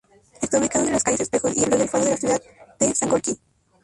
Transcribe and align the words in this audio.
Está 0.41 0.57
ubicado 0.57 0.83
entre 0.85 0.93
las 0.95 1.03
calles 1.03 1.21
Espejo 1.21 1.47
y 1.49 1.61
Eloy 1.63 1.81
Alfaro 1.81 2.05
de 2.05 2.09
la 2.09 2.17
ciudad 2.17 2.41
de 2.79 2.95
Sangolquí. 2.95 3.37